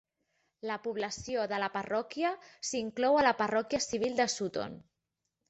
La 0.69 0.77
població 0.85 1.43
de 1.51 1.59
la 1.63 1.67
parròquia 1.75 2.31
s'inclou 2.71 3.19
a 3.21 3.27
la 3.29 3.35
parròquia 3.43 3.83
civil 3.89 4.19
de 4.23 4.29
Sutton. 4.39 4.77